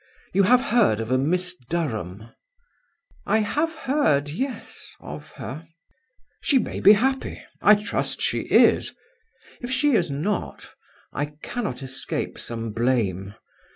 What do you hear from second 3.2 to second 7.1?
"I have heard yes of her." "She may be